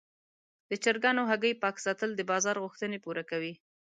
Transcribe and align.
د 0.69 0.71
چرګانو 0.83 1.21
هګۍ 1.29 1.53
پاک 1.63 1.75
ساتل 1.85 2.09
د 2.15 2.21
بازار 2.31 2.55
غوښتنې 2.63 2.97
پوره 3.05 3.23
کوي. 3.31 3.53